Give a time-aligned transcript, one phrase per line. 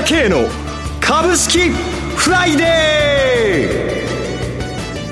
[0.00, 0.48] 倉慶の
[1.00, 4.04] 株式フライデ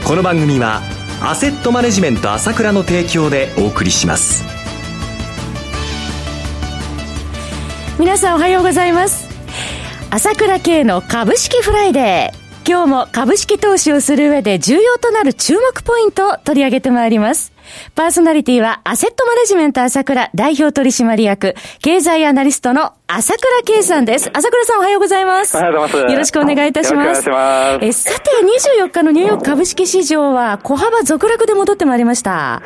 [0.02, 0.06] ー。
[0.06, 0.80] この番組は
[1.20, 4.44] アセットマネジメント朝倉の提供でお送りします。
[7.98, 9.28] 皆さんおはようございます。
[10.10, 12.37] 朝倉慶の株式フライデー。
[12.68, 17.50] 今日も株式投資をする上で重要となる注目ポイントを取り上げてまいります。
[17.94, 24.28] パーソナリティはアセットマネジメント朝倉代表取締役、経済アナリストの朝倉圭さんです。
[24.34, 25.56] 朝倉さんおはようございます。
[25.56, 26.12] おはようございます。
[26.12, 27.26] よろしくお願いいたします。
[27.30, 28.30] ますえさて、
[28.78, 32.60] 24日のニューヨーク株式市場は小幅続落で戻ってまいりました。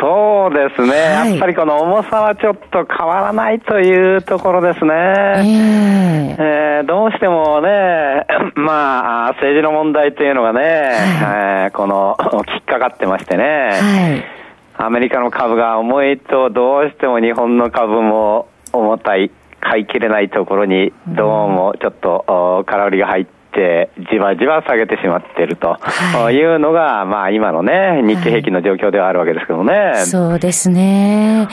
[0.00, 4.94] そうですね、はい、やっぱりこの重さはちょっと変わらないというところですね。
[4.94, 6.42] えー、
[6.78, 10.66] えー、どうしてもね、 まあ、政治の問題というのがね、はい、
[11.64, 12.16] えー、この、
[12.46, 13.44] きっかかってましてね、
[14.76, 25.78] はい、アメリカの株が重いと、どうしても日本の株も重たい、買い切れないところに、どうもちょっと、空売りが入って、て、じわじわ下げてしまっていると
[26.30, 29.74] いうのが、まあ今のね、日経平均の状況ではあるわけですけどね。
[29.74, 31.48] はい、そうですね。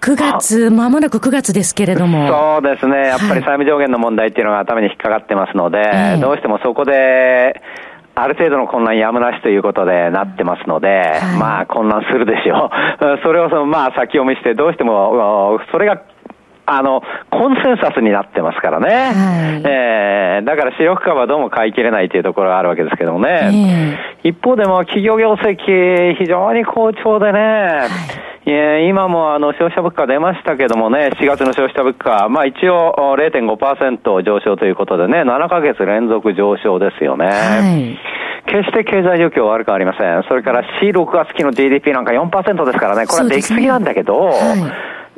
[0.00, 2.26] 9月、まもなく9月ですけれども。
[2.26, 3.06] そうですね。
[3.06, 7.60] やっぱり債務上限の問題っていうのが頭に引っかかってますので、はい、どうしてもそこで、
[8.14, 13.18] ある程度の混乱やむなしということでなってますので、はい、まあ混乱するでしょう。
[13.22, 16.00] それをそのまあ先読みして、どうしても、それが
[16.70, 18.88] あの、コンセンサスになってますからね。
[18.88, 23.98] はい、えー、だから主力株はどうも買い切れないというところがあるわけですけどもね。
[24.22, 27.86] えー、一方でも企業業績非常に好調でね、は
[28.80, 37.26] い、今もあの消費者物価出ましたけどもね、4月の消費者物価、まあ一応0.5%上昇ということでね、7ヶ月連続上昇ですよね。
[37.26, 37.98] はい
[38.48, 40.22] 決して経済状況は悪くありません。
[40.26, 44.32] それから C6 月期の GDP なんか4%ですからね、これは出来すぎなんだけど、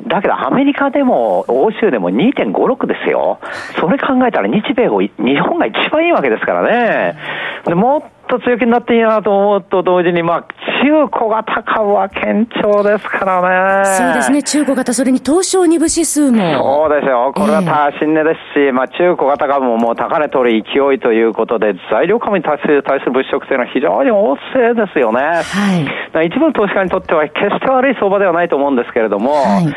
[0.07, 3.39] だけどアメリカでも欧州でも2.56ですよ。
[3.79, 7.17] それ考えたら日米を、日本が一番いいわけですからね。
[7.65, 10.47] でもっと強気になっていいなと思うと同時に、まあ、
[10.83, 13.85] 中小型株は堅調ですからね。
[13.85, 14.41] そうですね。
[14.41, 16.87] 中小型、それに東証2部指数も。
[16.87, 17.33] そうですよ。
[17.35, 25.19] これは多新値ですし、えー、まあ、中小型株ももう高値取る勢いということで、材料株に対する対する物色というのは非常に旺盛ですよね。
[25.21, 26.27] はい。
[26.27, 29.67] 一部の投資家にとっては決して悪い相場ではないと思うんですけれども、はい、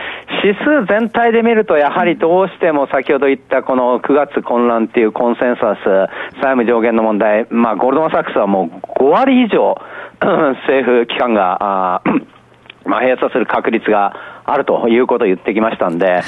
[0.42, 5.84] 指数全体で見ると、やはりどうしても先ほど言ったこの9月混乱っていうコンセンサス、
[6.40, 9.76] 債務上限の問題、まあ、ゴールドマンサックスはもう5割以上、
[10.20, 12.02] 政府機関が、
[12.84, 16.22] まあ、閉鎖する確率があるということを言ってきましたんで、はい、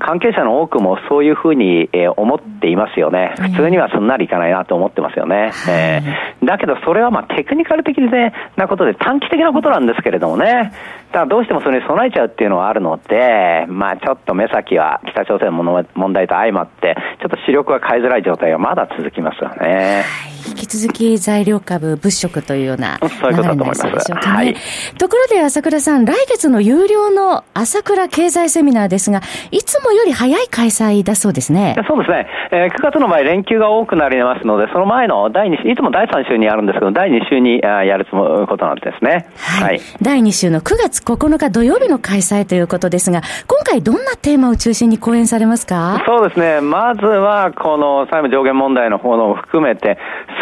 [0.00, 3.34] 関係者の多くもそういうふうに、えー、思っていますよね。
[3.38, 5.36] 普通にはすんなりいかないなと思ってますよね。
[5.36, 7.98] はい、えー、だけどそれはまあテクニカル的
[8.56, 10.72] なことで短期的なことなんですけれどもね。
[11.12, 20.04] ただどうしてもそれに備えちゃうっていうのはあるので、まあちょっと目先は北朝鮮の問題と相まって、ちょっと視力が買いづらい状態がまだ続きますよね。
[20.38, 23.82] 引き続き材料株、物色というようなそういうことだと思います。
[23.82, 24.36] でしょうかね。
[24.36, 24.56] はい、
[24.98, 31.74] ところで朝倉さん、来月の有料の朝倉経済セミナーですが、いつもより早い開催だそうですね。
[31.88, 32.26] そうですね。
[32.52, 39.26] えー、9月の場合、連休が多くなりますので、その前の第2週、いつも第3週にあるんですけど、第2週にやることなんですね。
[39.36, 39.64] はい。
[39.64, 46.02] はい、第2週の9月9日土曜日の開催ということですが、今回どんなテーマを中心に講演されますか？
[46.06, 46.60] そうですね。
[46.60, 49.98] まずは、この債務上限問題の方のを含めて、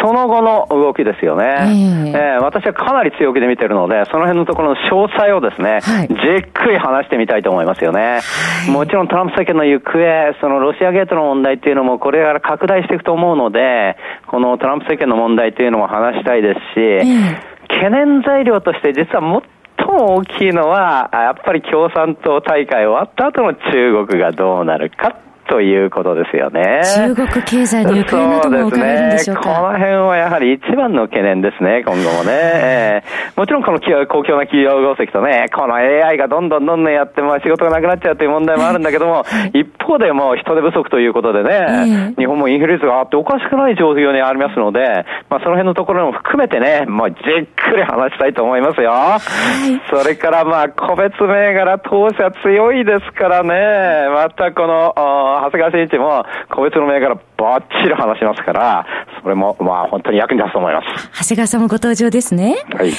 [0.09, 1.45] その後の動きですよね。
[1.45, 6.15] えー、えー、私はかなり強気で見てるので、その辺のところの詳細をですね、はい、じ
[6.47, 8.01] っくり話してみたいと思いますよね。
[8.01, 17.37] はい、もちろんトランプ政権の行方、そのロシアゲートの問題っていうのもこれから拡大していくと思うので、このトランプ政権の問題っていうのも話したいですし、えー、
[17.67, 19.41] 懸念材料として実はもっ
[19.77, 26.81] とも大きいのは、やっぱり共産党大会終わった後の中国がどうなるかということですよね。
[26.95, 29.41] 中国経済の行方なども伺えるんでしょうか。
[29.41, 32.31] この辺はやはり一番の懸念ですね、今後もね。
[32.31, 48.91] えー、もちろんこの公共な企業業績とね、この AI がどんどんどんどんやって、まあ仕事がなくなっちゃうという問題もあるんだけども、一方でも人手不足ということでね、日本もインフレ率があっておかしくない状況にありますので、まあその辺のところも含めてね、もうじっくり話したいと思いますよ。
[48.91, 54.93] はい、それからまあ個別銘柄投資は強いですからね、またこの、
[55.41, 58.85] 長谷川慎一も個別の銘柄ばっちり話しますから、
[59.23, 61.09] それも、まあ、本当に役に立つと思います。
[61.23, 62.57] 長谷川さんもご登場ですね。
[62.73, 62.89] はい。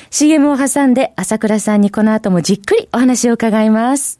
[0.09, 4.19] CM を挟んで朝倉さんにこの後もじっくりお話を伺います。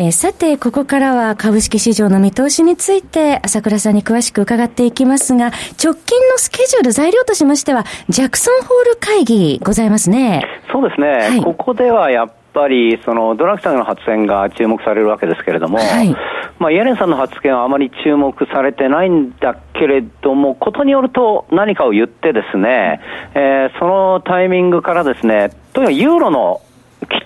[0.00, 5.46] えー、さて、ここからは株式市場の見通しについて、朝倉さんに詳しく伺っていきますが、
[5.82, 10.44] 直近のスケジュール、材料としましては、ジャクソンホール会議ございますね。
[10.70, 11.08] そうですね。
[11.08, 16.14] はい、ここではやっぱり、その、ドラクさんの発言が注目されるわけですけれども、はい、
[16.60, 23.00] まあ、イエレンさんの発言はあまり注目されてないんだけれども、ことによると何かを言ってですね、
[23.34, 26.60] えー、そのタイミングからですね、とにかくユーロの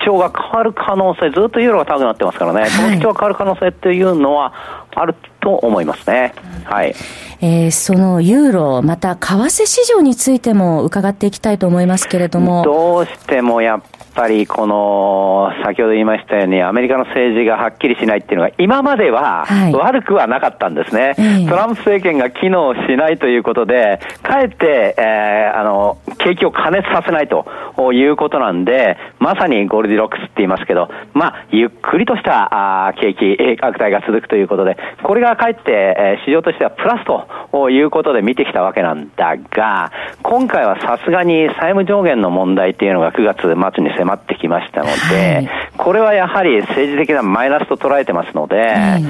[0.02, 4.52] 基調が変わる可能性、ずっとユーロが高くなってますからね、はい、この基調が変わる可能性っていうのは
[4.94, 6.34] あると思いますね。
[6.64, 6.94] はい。
[7.40, 12.62] えー、そのユーロ、また為替市場についても伺っていきたいと思いますけれども。
[12.64, 13.82] どうしてもやっ
[14.14, 21.14] ぱりこの、先ほど言いましたように、アメリカの政治がはっきりしないっていうのが、今までは悪くはなかったんですね。
[21.18, 27.44] はい、トランプ政権が機能しないということで、かえって、えー、あの、景気を加熱させないと
[27.92, 39.92] いうことなんで、まさにゴールディロックスって言いますけど、まあ、ゆっくりとしたあ景気拡大が続くということで、これがかえって、えー、市場としてはプラスということで見てきたわけなんだが、
[40.22, 49.02] 今回はさすがに債務上限の問題っていうのが9月末に迫ってきましたので、はい、これはやはり政治的なマイナスと捉えてますので、はい、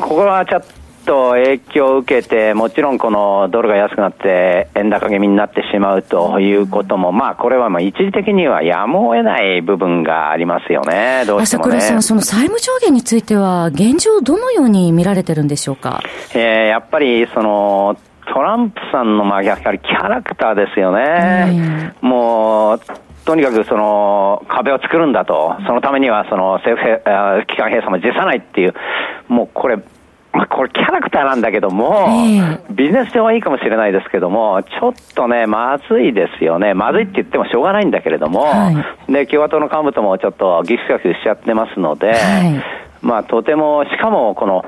[0.00, 16.02] ここはちょっと影響を受けて、もちろんこのドルが安くなって、円高気味になってしまうということも、まあ、これはまあ一時的にはやむを得ない部分がありますよね、どうしても、ね、朝倉さん、その債務上限については、現状、どのように見られてるんでしょうか？
[16.34, 17.96] えー、やっぱりその
[18.26, 21.92] トランプさんのまあやはりキャラクターですよね。
[22.00, 22.80] もう
[23.24, 28.74] とにかくその壁を作るんだと、そのためにはその政府機関閉鎖も辞さないっていう、
[29.28, 29.78] もうこれ、
[30.32, 32.08] まあ、これキャラクターなんだけども、
[32.70, 36.72] ビジネス上はいいかもしれないですけども、ちょっとね、まずいですよね。
[36.72, 38.70] まずいって言ってもしょうがないんだけれども、は
[39.08, 42.16] い、で、共和党の幹部ともちょっとギクシャクしちゃってますので、はい、
[43.02, 44.64] まあ、とても、しかもこの、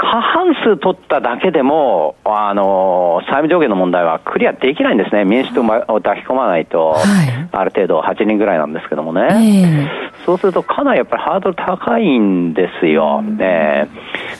[0.00, 5.26] 過半数取っただけでも、あの、債務上限の問題はクリアできないんですね。
[5.26, 9.28] 民主党を抱き込まないと、はい、ある程度8人ぐらいなんですけどもね。
[9.28, 13.20] えー、そうするとかなりやっぱりハードル高いんですよ。
[13.20, 13.88] ね、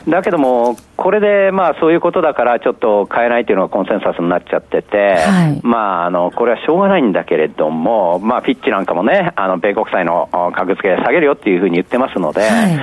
[0.09, 12.79] だけども、これでまあそういうことだからちょっと変えないというのがコンセンサスになっちゃってて、はい、まああの、これはしょうがないんだけれども、まあフィッチなんかもね、あの、米国債の格付け下げるよっていうふうに言ってますので、はい、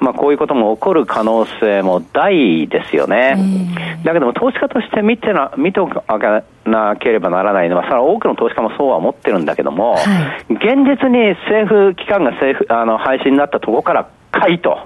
[0.00, 3.36] まあこういうことも起こる可能性も大ですよね。
[4.04, 6.02] だけども投資家として見てな、見ておか
[6.64, 10.00] なければならないのは、それは多くの投資家もそうは思ってるんだけども、は
[10.50, 14.78] い、現実に政府機関が政府、あの、廃止になったところから買いと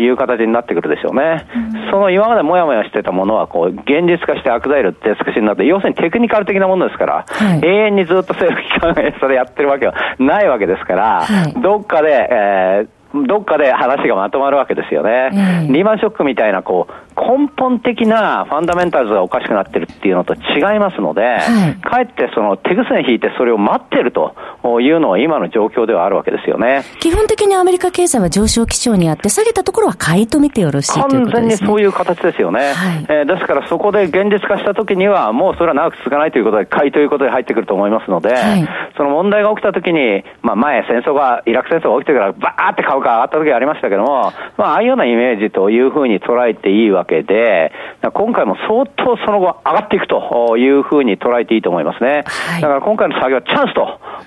[0.00, 1.46] いう形になってくるでしょうね。
[1.90, 15.30] その今までもやもやしてたものは、こう、現実化して悪材料って少しになって、要するにテクニカル的なものですから、はい、永遠にずっと政府機関がそれやってるわけはないわけですから、はい、どっかで、えーどっかで話がまとまるわけですよね。
[15.68, 24.34] リーマンショックみたいな、こう、根本的なファンダメンタルズがおかしくなってるっていうのと違いますので、はい、かえってその手ぐすね引いてそれを待ってると
[24.80, 26.82] いうのは今の状況ではあるわけですよね。
[27.00, 31.32] 基本的にアメリカ経済は上昇基調にあって、下げたところは買いと見てよろしいということですね。
[31.32, 32.72] 完全にそういう形ですよね。
[32.72, 47.72] はい、えー、ですからそこで現実化したときには、もうそれは長く続かないということで、買いということで入ってくると思いますので、はい、その問題が起きたときに、まあ前戦争が、イラク戦争が起きてからバーって株価上がった時ありましたけども、まあああいうようなイメージというふうに捉えていいわけで、
[48.14, 52.24] 今回も相当その後上がっていくというふうに捉えていいと思いますね。
[52.26, 53.74] はい、だから今回の下げはチャンス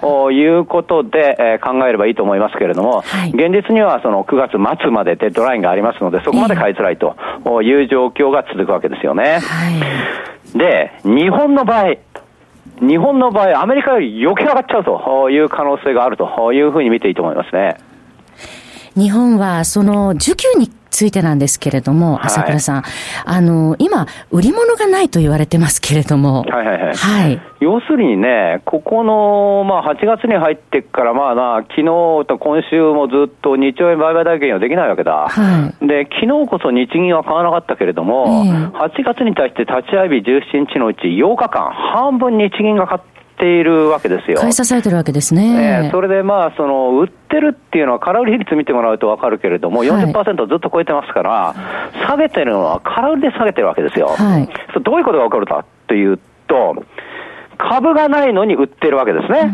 [0.01, 7.15] ということで、え考えればいいと思いますけれども、はい、現実にはその9月末までデッドラインがありますので、そこまで買いづらいと
[7.61, 9.39] いう状況が続くわけですよね。
[9.39, 9.69] は
[10.55, 11.95] い、で、日本の場合、
[12.79, 17.77] 日本の場合、アメリカより余計上がっちゃうという可能性があるというふうに見ていいと思いますね。
[18.95, 22.83] 日本はその需給についてなんですけれども、朝倉さん、はい、
[23.25, 26.43] あの、今、売り物がないと言われてますけれども。
[26.43, 26.93] はいはいはい。
[26.93, 27.41] はい。
[27.59, 31.85] 要するにね、ここの、まあ、8月に入ってから、まあな、昨日
[32.27, 35.27] と今週もずっと2兆円売買代金はできないわけだ。
[35.27, 35.87] はい。
[35.87, 43.12] で、昨日こそ日銀は買わなかったけれども、えー、8月に対して立ち会い日17日のうち8日間、半分日銀が買って、
[43.43, 44.39] ているわけですよ。
[44.39, 45.83] 買い支えてるわけですね。
[45.83, 51.55] えー、それでまあ、その、売ってるっていうのは、空売り比率見てもらうとわかるけれども、40%ずっと超えてますから、
[52.07, 54.07] 下げてるのは空売りで下げてるわけですよ。
[54.07, 54.49] はい、
[54.81, 56.85] どういうことが起こるかというと、
[57.57, 59.51] 株がないのに売ってるわけですね。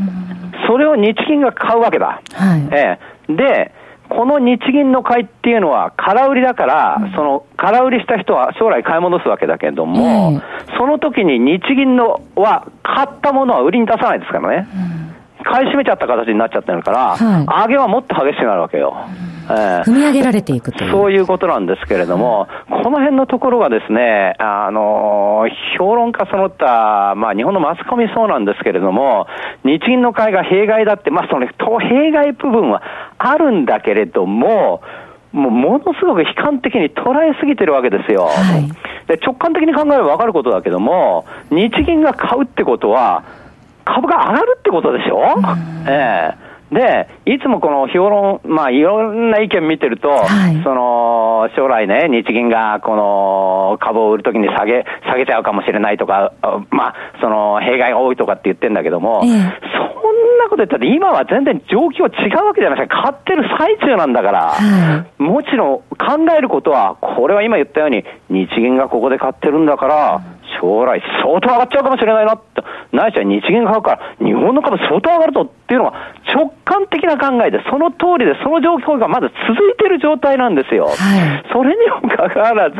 [0.68, 2.22] それを日銀が買うわけだ。
[2.34, 3.72] はい、えー、で、
[4.10, 10.42] この日銀の買いっていうのは空売りだから、うん、その空売りした人は将来買い戻すわけだけども、うん、
[10.78, 14.68] その時に日銀のは買ったものは売りに出さないですからね。
[14.74, 15.44] うん。
[15.44, 18.98] 買い占めちゃった形になっちゃってるから、はい、上げはもっと激しくなるわけよ。
[19.50, 20.92] えー、踏み上げられていくという。
[20.92, 25.46] そういうことなんですけれども、この辺のところがですね、あの、
[25.78, 29.28] 評論家その他、まあ日本のマスコミそうなんですけれども、
[29.64, 31.48] 日銀の買いが弊害だって、まあその
[31.80, 32.84] 弊害部分は
[33.18, 34.82] あるんだけれども、
[35.32, 38.26] もうものすごく悲観的に捉えすぎてるわけですよ。
[38.26, 38.68] はい、
[39.08, 43.24] で直感的に考えれば分かることだけども、日銀が買うってことは、
[43.86, 45.22] 株が上がるってことでしょ、う
[45.88, 56.34] ええで、いつもこの評論、まあいろんな意見見てると、はい、その、将来ね、日銀がこの株を売るときに下げ、下げちゃうかもしれないとか、
[56.70, 59.40] まあ、その、弊害が多いとかって言ってんだけども、ええ、そん
[60.38, 63.02] なこと言ったって今は全然状況違うわけじゃないですか。
[63.04, 65.86] 買ってる最中なんだから、はい、もちろん考
[66.38, 70.22] えることは、これは今言ったように、日銀がここで買ってるんだから、
[70.62, 72.62] 将来相当上がっちゃうかもしれないなって、
[72.92, 75.94] ないしは日銀が買うから、日本の株相当上がるとっていうのは
[76.34, 80.86] 直感的な考えで、その通りで、その状況がまだ続いている状態なんですよ。
[80.86, 80.96] はい、
[81.52, 82.78] それにもかかわらず、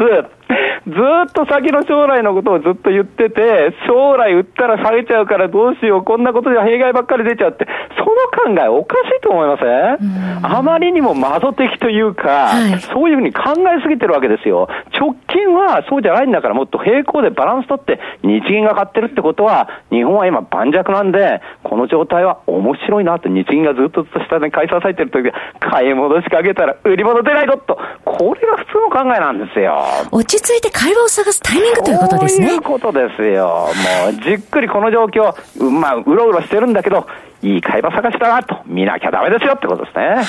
[0.88, 0.94] ず
[1.30, 8.04] っと先の将来のことをずっと言ってて、将来売ったら下げちゃうからどうしよう、こんなことじゃ弊害ばっかり出ちゃうって、そ
[8.50, 10.00] の考えおかしいと思いません？
[10.42, 13.42] あまりにも謎的というか、はい、そういうふうに考
[13.78, 14.68] えすぎてるわけですよ。
[15.00, 29.84] 直近はそうじゃないんだから、もっと平行でバランス取って、日銀が買ってるってことは、日本は今盤石なんで、この状態は面白いなって、日銀がずっと下で買い支えてる時買い戻しかけたら売り物出ないぞと、これが普通の考えなんですよ。
[30.12, 32.48] 落ち着いて会話を探すタイミングということですね。
[32.48, 33.68] そういうことですよ。
[34.04, 35.34] もう、じっくりこの状況、
[35.70, 37.08] まあ、うろうろしてるんだけど、
[37.42, 40.06] いい会話探しだなと見なきゃダメですよってことですね。
[40.06, 40.26] はい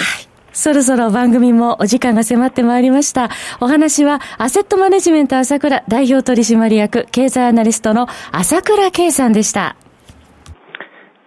[0.52, 3.30] そろそろ番組もお時間が迫ってまいりました。
[3.60, 9.76] お話は、アセットマネジメント朝倉代表取締役経済アナリストの朝倉圭さんでした。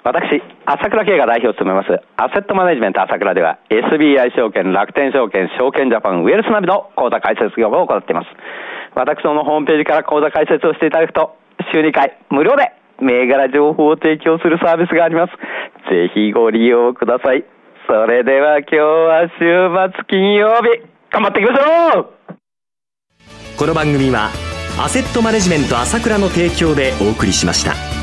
[0.04, 8.28] 私、朝倉慶が代表を務めます、アセットマネジメント朝倉では、SBI 証券、楽天証券、証券ジャパン、ウェルスナビの口座開設業務を行っています。
[8.96, 11.36] 私どものホームページから口座開設をしていただくと、
[11.74, 15.34] 週2回無料で銘柄情報を提供するサービスがあります。
[15.92, 17.44] ぜひご利用ください。
[17.86, 20.80] それでは今日は週末金曜日、
[21.12, 22.08] 頑張っていきましょう
[23.60, 24.30] この番組は、
[24.80, 28.03] アセットマネジメント朝倉の提供でお送りしました。